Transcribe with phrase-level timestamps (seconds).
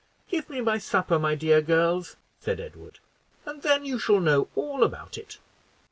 [0.29, 2.97] "Give me my supper, my dear girls," said Edward,
[3.45, 5.37] "and then you shall know all about it."